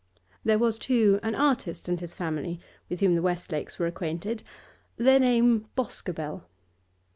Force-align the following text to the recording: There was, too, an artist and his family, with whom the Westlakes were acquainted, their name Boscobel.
There 0.43 0.57
was, 0.57 0.79
too, 0.79 1.19
an 1.21 1.35
artist 1.35 1.87
and 1.87 1.99
his 1.99 2.15
family, 2.15 2.59
with 2.89 3.01
whom 3.01 3.13
the 3.13 3.21
Westlakes 3.21 3.77
were 3.77 3.85
acquainted, 3.85 4.41
their 4.97 5.19
name 5.19 5.67
Boscobel. 5.75 6.49